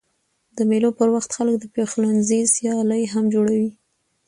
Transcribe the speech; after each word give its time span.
د 0.57 0.59
مېلو 0.69 0.89
پر 0.97 1.07
وخت 1.15 1.31
خلک 1.37 1.55
د 1.59 1.65
پخلنځي 1.75 2.39
سیالۍ 2.55 3.03
هم 3.13 3.25
جوړوي. 3.33 3.71